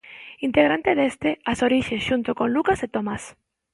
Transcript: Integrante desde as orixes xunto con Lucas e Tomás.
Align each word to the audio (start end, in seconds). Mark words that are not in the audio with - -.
Integrante 0.47 0.91
desde 1.01 1.29
as 1.51 1.59
orixes 1.67 2.05
xunto 2.07 2.31
con 2.39 2.47
Lucas 2.55 2.79
e 2.85 2.87
Tomás. 2.95 3.23